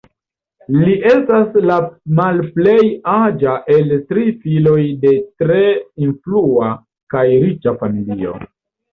[0.75, 1.73] Li estas la
[2.19, 5.11] malplej aĝa el tri filoj de
[5.43, 5.59] tre
[6.07, 6.71] influa
[7.15, 8.35] kaj riĉa familio.